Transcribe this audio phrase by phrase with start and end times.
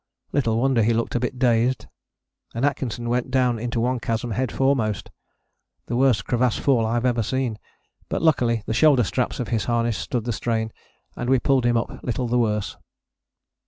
[0.31, 1.85] Little wonder he looked a bit dazed.
[2.55, 5.11] And Atkinson went down into one chasm head foremost:
[5.85, 7.59] the worst crevasse fall I've ever seen.
[8.09, 10.73] But luckily the shoulder straps of his harness stood the strain
[11.15, 12.77] and we pulled him up little the worse.